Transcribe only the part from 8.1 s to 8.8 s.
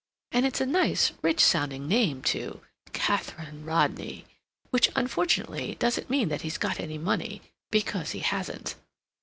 hasn't."